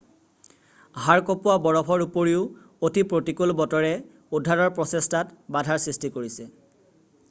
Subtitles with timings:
[1.07, 2.39] হাড় কঁপোৱা বৰফৰ উপৰিও
[2.89, 3.93] অতি প্ৰতিকূল বতৰে
[4.39, 6.53] উদ্ধাৰৰ প্ৰচেষ্টাত বাধাৰ সৃষ্টি কৰিছে